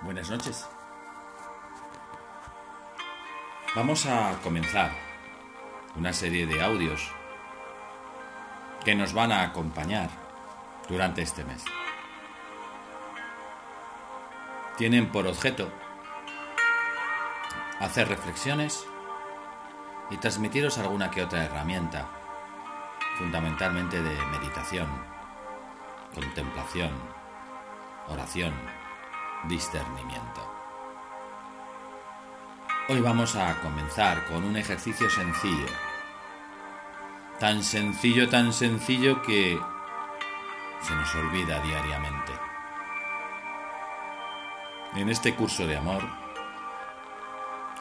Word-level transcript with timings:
Buenas 0.00 0.30
noches. 0.30 0.64
Vamos 3.74 4.06
a 4.06 4.38
comenzar 4.44 4.92
una 5.96 6.12
serie 6.12 6.46
de 6.46 6.62
audios 6.62 7.10
que 8.84 8.94
nos 8.94 9.12
van 9.12 9.32
a 9.32 9.42
acompañar 9.42 10.08
durante 10.88 11.22
este 11.22 11.44
mes. 11.44 11.64
Tienen 14.76 15.10
por 15.10 15.26
objeto 15.26 15.68
hacer 17.80 18.08
reflexiones 18.08 18.86
y 20.10 20.16
transmitiros 20.18 20.78
alguna 20.78 21.10
que 21.10 21.24
otra 21.24 21.44
herramienta, 21.44 22.08
fundamentalmente 23.18 24.00
de 24.00 24.26
meditación, 24.26 24.86
contemplación, 26.14 26.92
oración, 28.08 28.54
discernimiento. 29.44 30.48
Hoy 32.88 33.00
vamos 33.00 33.36
a 33.36 33.60
comenzar 33.60 34.24
con 34.26 34.44
un 34.44 34.56
ejercicio 34.56 35.10
sencillo. 35.10 35.66
Tan 37.38 37.62
sencillo, 37.62 38.28
tan 38.28 38.52
sencillo 38.52 39.22
que 39.22 39.60
se 40.80 40.94
nos 40.94 41.14
olvida 41.14 41.60
diariamente. 41.60 42.32
En 44.94 45.10
este 45.10 45.34
curso 45.34 45.66
de 45.66 45.76
amor 45.76 46.02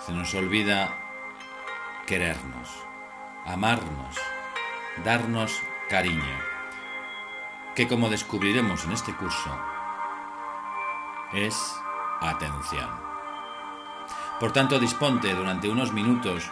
se 0.06 0.12
nos 0.12 0.34
olvida 0.36 0.94
querernos, 2.06 2.70
amarnos, 3.46 4.16
darnos 5.04 5.62
cariño, 5.90 6.38
que 7.76 7.88
como 7.88 8.10
descubriremos 8.10 8.86
en 8.86 8.92
este 8.92 9.14
curso, 9.14 9.58
es 11.34 11.76
atención. 12.22 12.90
Por 14.40 14.52
tanto, 14.52 14.80
disponte 14.80 15.34
durante 15.34 15.70
unos 15.70 15.92
minutos 15.94 16.44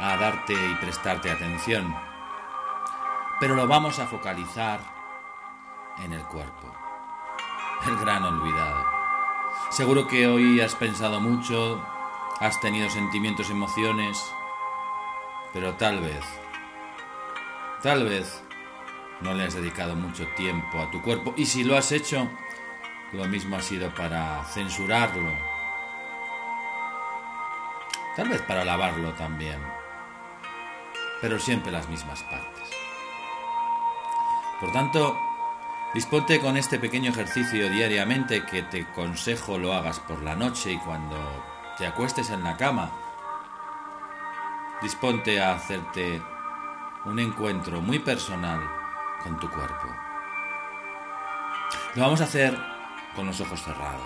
a 0.00 0.16
darte 0.16 0.52
y 0.52 0.74
prestarte 0.76 1.30
atención, 1.30 1.94
pero 3.40 3.54
lo 3.54 3.66
vamos 3.66 3.98
a 3.98 4.06
focalizar 4.06 4.80
en 5.98 6.12
el 6.12 6.22
cuerpo, 6.24 6.72
el 7.86 7.96
gran 7.96 8.24
olvidado. 8.24 8.84
Seguro 9.70 10.06
que 10.06 10.26
hoy 10.26 10.60
has 10.60 10.74
pensado 10.74 11.20
mucho 11.20 11.80
Has 12.40 12.60
tenido 12.60 12.90
sentimientos, 12.90 13.48
emociones, 13.48 14.18
pero 15.52 15.74
tal 15.74 16.00
vez, 16.00 16.24
tal 17.80 18.04
vez 18.04 18.42
no 19.20 19.34
le 19.34 19.44
has 19.44 19.54
dedicado 19.54 19.94
mucho 19.94 20.26
tiempo 20.34 20.80
a 20.80 20.90
tu 20.90 21.00
cuerpo. 21.00 21.32
Y 21.36 21.46
si 21.46 21.62
lo 21.62 21.76
has 21.76 21.92
hecho, 21.92 22.28
lo 23.14 23.24
mismo 23.26 23.56
ha 23.56 23.62
sido 23.62 23.90
para 23.94 24.44
censurarlo. 24.44 25.32
Tal 28.16 28.28
vez 28.28 28.42
para 28.42 28.64
lavarlo 28.64 29.12
también. 29.14 29.60
Pero 31.20 31.38
siempre 31.38 31.72
las 31.72 31.88
mismas 31.88 32.22
partes. 32.24 32.68
Por 34.60 34.72
tanto, 34.72 35.18
disponte 35.94 36.40
con 36.40 36.56
este 36.56 36.78
pequeño 36.78 37.10
ejercicio 37.10 37.70
diariamente 37.70 38.44
que 38.44 38.62
te 38.62 38.86
consejo 38.86 39.58
lo 39.58 39.72
hagas 39.72 40.00
por 40.00 40.22
la 40.22 40.34
noche 40.34 40.72
y 40.72 40.78
cuando 40.78 41.16
te 41.78 41.86
acuestes 41.86 42.30
en 42.30 42.44
la 42.44 42.56
cama, 42.56 42.92
disponte 44.82 45.40
a 45.40 45.54
hacerte 45.54 46.20
un 47.04 47.18
encuentro 47.18 47.80
muy 47.80 47.98
personal 47.98 48.60
con 49.22 49.38
tu 49.38 49.48
cuerpo. 49.50 49.88
Lo 51.94 52.02
vamos 52.02 52.20
a 52.20 52.24
hacer 52.24 52.73
con 53.14 53.26
los 53.26 53.40
ojos 53.40 53.62
cerrados. 53.62 54.02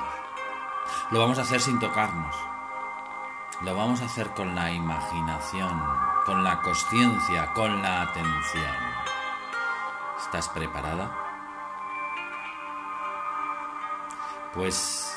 Lo 1.11 1.21
vamos 1.21 1.39
a 1.39 1.43
hacer 1.43 1.61
sin 1.61 1.79
tocarnos. 1.79 2.35
Lo 3.63 3.75
vamos 3.75 4.01
a 4.03 4.05
hacer 4.05 4.31
con 4.35 4.55
la 4.55 4.71
imaginación, 4.71 5.83
con 6.25 6.45
la 6.45 6.61
conciencia, 6.61 7.53
con 7.55 7.83
la 7.83 8.03
atención. 8.03 8.77
¿Estás 10.21 10.49
preparada? 10.51 11.11
Pues 14.55 15.17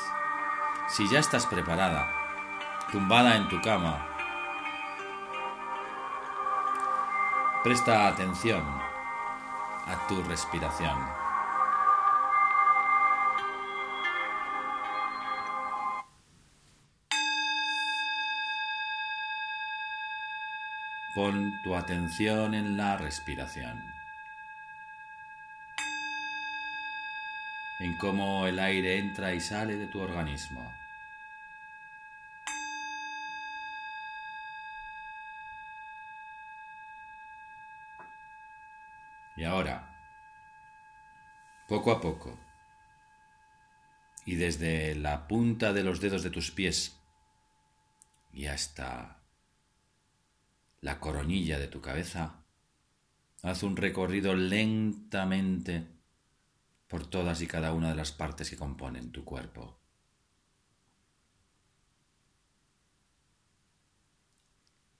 si 0.88 1.08
ya 1.08 1.20
estás 1.20 1.46
preparada, 1.46 2.10
tumbada 2.90 3.36
en 3.36 3.48
tu 3.48 3.60
cama. 3.62 4.06
Presta 7.62 8.08
atención 8.08 8.62
a 9.86 10.06
tu 10.08 10.22
respiración. 10.24 11.21
Pon 21.14 21.60
tu 21.62 21.74
atención 21.74 22.54
en 22.54 22.76
la 22.76 22.96
respiración. 22.96 23.84
En 27.80 27.96
cómo 27.98 28.46
el 28.46 28.58
aire 28.58 28.98
entra 28.98 29.34
y 29.34 29.40
sale 29.40 29.76
de 29.76 29.88
tu 29.88 30.00
organismo. 30.00 30.72
Y 39.36 39.44
ahora, 39.44 39.88
poco 41.66 41.90
a 41.92 42.00
poco, 42.00 42.38
y 44.24 44.36
desde 44.36 44.94
la 44.94 45.26
punta 45.26 45.72
de 45.72 45.82
los 45.82 46.00
dedos 46.00 46.22
de 46.22 46.30
tus 46.30 46.50
pies 46.50 46.98
y 48.32 48.46
hasta 48.46 49.21
la 50.82 50.98
coronilla 50.98 51.58
de 51.58 51.68
tu 51.68 51.80
cabeza, 51.80 52.44
haz 53.42 53.62
un 53.62 53.76
recorrido 53.76 54.34
lentamente 54.34 55.86
por 56.88 57.06
todas 57.06 57.40
y 57.40 57.46
cada 57.46 57.72
una 57.72 57.88
de 57.88 57.94
las 57.94 58.12
partes 58.12 58.50
que 58.50 58.56
componen 58.56 59.12
tu 59.12 59.24
cuerpo. 59.24 59.80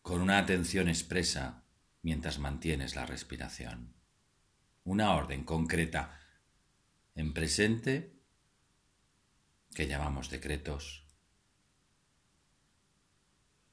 Con 0.02 0.20
una 0.20 0.38
atención 0.38 0.88
expresa 0.88 1.64
mientras 2.02 2.38
mantienes 2.38 2.94
la 2.94 3.04
respiración. 3.04 3.94
Una 4.84 5.14
orden 5.14 5.44
concreta 5.44 6.18
en 7.16 7.34
presente 7.34 8.20
que 9.74 9.88
llamamos 9.88 10.30
decretos, 10.30 11.06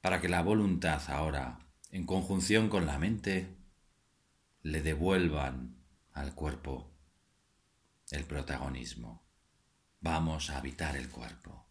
para 0.00 0.20
que 0.20 0.28
la 0.28 0.42
voluntad 0.42 1.02
ahora, 1.08 1.69
en 1.90 2.06
conjunción 2.06 2.68
con 2.68 2.86
la 2.86 2.98
mente, 2.98 3.56
le 4.62 4.82
devuelvan 4.82 5.76
al 6.12 6.34
cuerpo 6.34 6.92
el 8.10 8.24
protagonismo. 8.24 9.26
Vamos 10.00 10.50
a 10.50 10.58
habitar 10.58 10.96
el 10.96 11.08
cuerpo. 11.08 11.66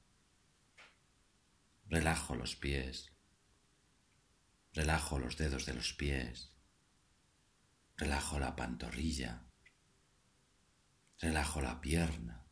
Relajo 1.87 2.35
los 2.35 2.55
pies, 2.55 3.11
relajo 4.73 5.17
los 5.17 5.37
dedos 5.37 5.65
de 5.65 5.73
los 5.73 5.93
pies, 5.93 6.49
Relajo 7.99 8.39
la 8.39 8.55
pantorrilla. 8.55 9.43
Relajo 11.19 11.61
la 11.61 11.81
pierna. 11.81 12.45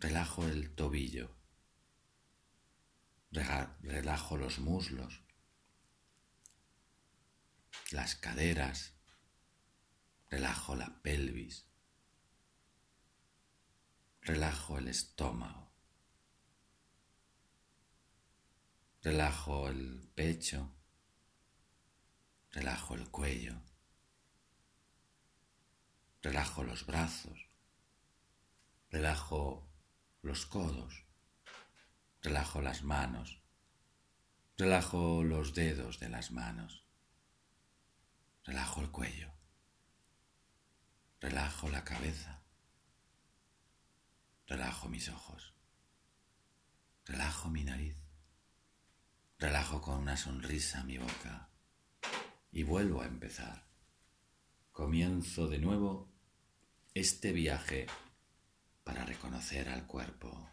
Relajo 0.00 0.44
el 0.44 0.74
tobillo. 0.74 1.36
Relajo 3.30 4.36
los 4.38 4.58
muslos. 4.58 5.22
Las 7.90 8.14
caderas. 8.16 8.94
Relajo 10.30 10.74
la 10.74 11.02
pelvis. 11.02 11.66
Relajo 14.22 14.78
el 14.78 14.88
estómago. 14.88 15.70
Relajo 19.02 19.68
el 19.68 20.10
pecho. 20.14 20.72
Relajo 22.52 22.94
el 22.94 23.08
cuello. 23.10 23.60
Relajo 26.26 26.64
los 26.64 26.86
brazos, 26.86 27.46
relajo 28.90 29.70
los 30.22 30.44
codos, 30.44 31.04
relajo 32.20 32.60
las 32.60 32.82
manos, 32.82 33.42
relajo 34.56 35.22
los 35.22 35.54
dedos 35.54 36.00
de 36.00 36.08
las 36.08 36.32
manos, 36.32 36.85
relajo 38.46 38.80
el 38.80 38.90
cuello, 38.92 39.28
relajo 41.20 41.68
la 41.68 41.82
cabeza, 41.82 42.44
relajo 44.46 44.88
mis 44.88 45.08
ojos, 45.08 45.52
relajo 47.04 47.50
mi 47.50 47.64
nariz, 47.64 47.96
relajo 49.40 49.82
con 49.82 49.98
una 49.98 50.16
sonrisa 50.16 50.84
mi 50.84 50.96
boca. 50.96 51.50
Y 52.52 52.62
vuelvo 52.62 53.02
a 53.02 53.06
empezar. 53.06 53.66
Comienzo 54.72 55.48
de 55.48 55.58
nuevo 55.58 56.08
este 56.94 57.32
viaje 57.32 57.86
para 58.84 59.04
reconocer 59.04 59.64
conocer 59.64 59.68
al 59.68 59.86
cuerpo. 59.86 60.48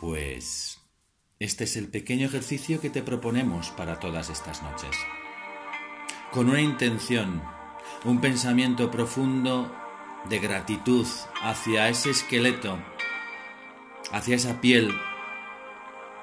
Pues 0.00 0.80
este 1.38 1.64
es 1.64 1.76
el 1.76 1.88
pequeño 1.88 2.24
ejercicio 2.26 2.80
que 2.80 2.88
te 2.88 3.02
proponemos 3.02 3.68
para 3.68 4.00
todas 4.00 4.30
estas 4.30 4.62
noches. 4.62 4.96
Con 6.32 6.48
una 6.48 6.62
intención, 6.62 7.42
un 8.06 8.18
pensamiento 8.22 8.90
profundo 8.90 9.70
de 10.30 10.38
gratitud 10.38 11.06
hacia 11.42 11.90
ese 11.90 12.08
esqueleto, 12.08 12.78
hacia 14.10 14.36
esa 14.36 14.62
piel, 14.62 14.90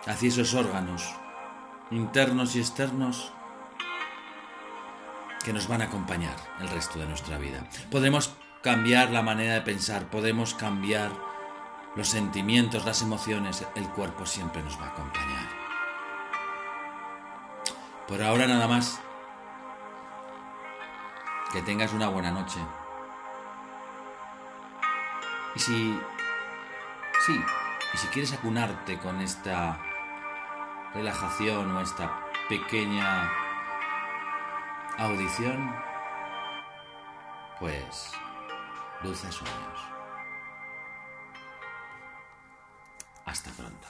hacia 0.08 0.30
esos 0.30 0.56
órganos, 0.56 1.14
internos 1.92 2.56
y 2.56 2.60
externos, 2.62 3.32
que 5.46 5.54
nos 5.54 5.68
van 5.68 5.84
a 5.84 5.86
acompañar 5.86 6.36
el 6.62 6.70
resto 6.70 6.98
de 6.98 7.06
nuestra 7.06 7.38
vida. 7.38 7.70
Podemos 7.92 8.34
cambiar 8.64 9.12
la 9.12 9.22
manera 9.22 9.54
de 9.54 9.62
pensar, 9.62 10.10
podemos 10.10 10.56
cambiar 10.56 11.27
los 11.98 12.10
sentimientos, 12.10 12.86
las 12.86 13.02
emociones, 13.02 13.66
el 13.74 13.90
cuerpo 13.90 14.28
siempre 14.28 14.62
nos 14.62 14.80
va 14.80 14.86
a 14.86 14.90
acompañar. 14.90 15.50
Por 18.08 18.22
ahora 18.22 18.46
nada 18.46 18.68
más. 18.68 19.02
Que 21.52 21.64
tengas 21.64 21.94
una 21.94 22.08
buena 22.08 22.30
noche. 22.30 22.60
Y 25.56 25.60
si... 25.60 26.00
Sí, 27.26 27.44
y 27.94 27.98
si 27.98 28.08
quieres 28.10 28.32
acunarte 28.32 29.00
con 29.00 29.20
esta 29.20 29.80
relajación 30.94 31.76
o 31.76 31.82
esta 31.82 32.28
pequeña 32.48 33.28
audición, 35.00 35.76
pues 37.60 38.12
dulces 39.02 39.34
sueños. 39.34 39.97
Hasta 43.38 43.52
pronto. 43.52 43.88